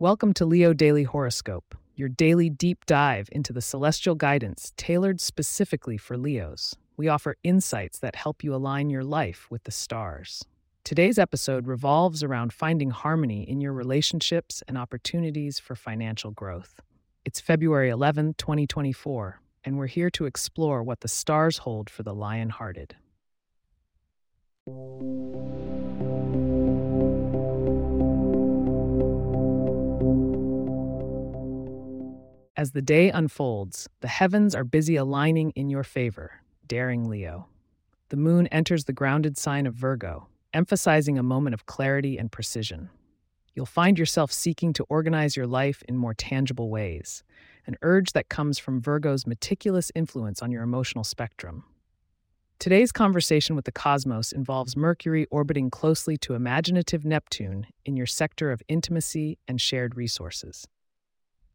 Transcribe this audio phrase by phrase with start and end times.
[0.00, 5.96] Welcome to Leo Daily Horoscope, your daily deep dive into the celestial guidance tailored specifically
[5.96, 6.76] for Leos.
[6.96, 10.44] We offer insights that help you align your life with the stars.
[10.84, 16.80] Today's episode revolves around finding harmony in your relationships and opportunities for financial growth.
[17.24, 22.14] It's February 11, 2024, and we're here to explore what the stars hold for the
[22.14, 22.94] lion hearted.
[32.68, 37.48] As the day unfolds, the heavens are busy aligning in your favor, daring Leo.
[38.10, 42.90] The moon enters the grounded sign of Virgo, emphasizing a moment of clarity and precision.
[43.54, 47.24] You'll find yourself seeking to organize your life in more tangible ways,
[47.66, 51.64] an urge that comes from Virgo's meticulous influence on your emotional spectrum.
[52.58, 58.52] Today's conversation with the cosmos involves Mercury orbiting closely to imaginative Neptune in your sector
[58.52, 60.66] of intimacy and shared resources.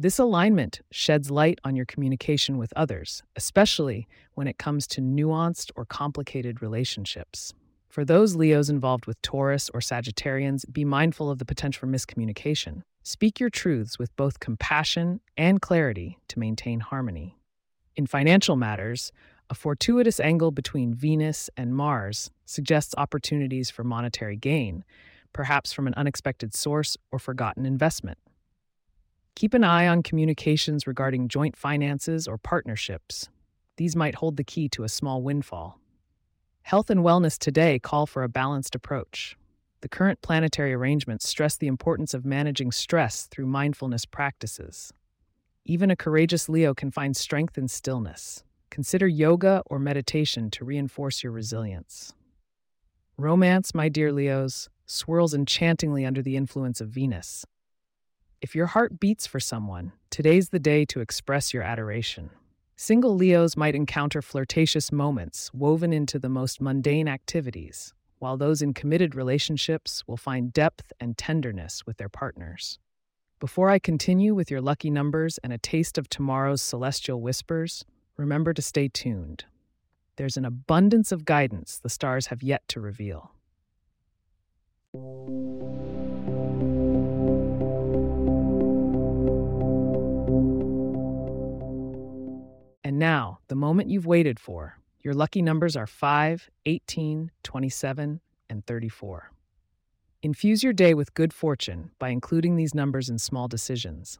[0.00, 5.72] This alignment sheds light on your communication with others, especially when it comes to nuanced
[5.74, 7.52] or complicated relationships.
[7.88, 12.82] For those Leos involved with Taurus or Sagittarians, be mindful of the potential for miscommunication.
[13.02, 17.36] Speak your truths with both compassion and clarity to maintain harmony.
[17.96, 19.10] In financial matters,
[19.50, 24.84] a fortuitous angle between Venus and Mars suggests opportunities for monetary gain,
[25.32, 28.18] perhaps from an unexpected source or forgotten investment.
[29.38, 33.28] Keep an eye on communications regarding joint finances or partnerships.
[33.76, 35.78] These might hold the key to a small windfall.
[36.62, 39.36] Health and wellness today call for a balanced approach.
[39.80, 44.92] The current planetary arrangements stress the importance of managing stress through mindfulness practices.
[45.64, 48.42] Even a courageous Leo can find strength in stillness.
[48.70, 52.12] Consider yoga or meditation to reinforce your resilience.
[53.16, 57.46] Romance, my dear Leos, swirls enchantingly under the influence of Venus.
[58.40, 62.30] If your heart beats for someone, today's the day to express your adoration.
[62.76, 68.74] Single Leos might encounter flirtatious moments woven into the most mundane activities, while those in
[68.74, 72.78] committed relationships will find depth and tenderness with their partners.
[73.40, 77.84] Before I continue with your lucky numbers and a taste of tomorrow's celestial whispers,
[78.16, 79.46] remember to stay tuned.
[80.14, 83.32] There's an abundance of guidance the stars have yet to reveal.
[92.98, 94.78] Now, the moment you've waited for.
[95.00, 98.20] Your lucky numbers are 5, 18, 27,
[98.50, 99.30] and 34.
[100.22, 104.18] Infuse your day with good fortune by including these numbers in small decisions.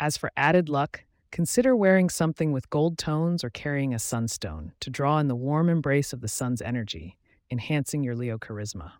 [0.00, 4.90] As for added luck, consider wearing something with gold tones or carrying a sunstone to
[4.90, 7.16] draw in the warm embrace of the sun's energy,
[7.50, 8.92] enhancing your Leo charisma.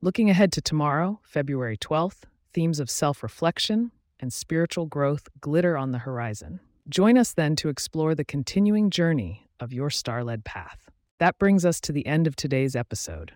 [0.00, 2.22] Looking ahead to tomorrow, February 12th,
[2.54, 6.60] themes of self reflection and spiritual growth glitter on the horizon.
[6.88, 10.88] Join us then to explore the continuing journey of your star led path.
[11.18, 13.32] That brings us to the end of today's episode.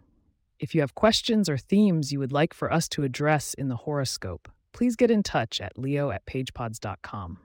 [0.61, 3.75] If you have questions or themes you would like for us to address in the
[3.75, 7.41] horoscope, please get in touch at leo at pagepods.com.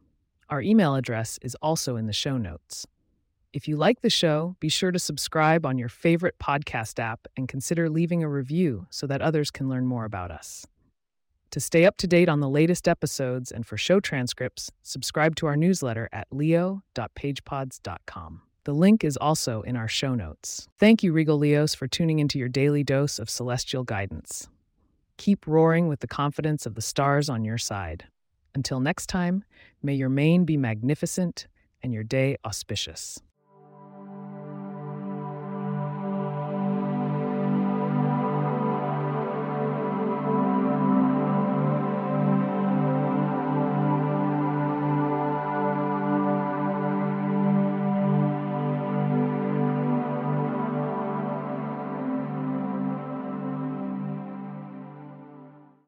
[0.47, 2.85] Our email address is also in the show notes.
[3.51, 7.47] If you like the show, be sure to subscribe on your favorite podcast app and
[7.47, 10.67] consider leaving a review so that others can learn more about us.
[11.55, 15.45] To stay up to date on the latest episodes and for show transcripts, subscribe to
[15.45, 18.41] our newsletter at leo.pagepods.com.
[18.65, 20.67] The link is also in our show notes.
[20.77, 24.49] Thank you, Regal Leos, for tuning into your daily dose of celestial guidance.
[25.15, 28.03] Keep roaring with the confidence of the stars on your side.
[28.53, 29.45] Until next time,
[29.81, 31.47] may your mane be magnificent
[31.81, 33.21] and your day auspicious.